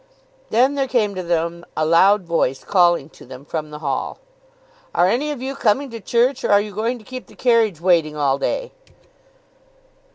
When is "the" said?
3.69-3.77, 7.27-7.35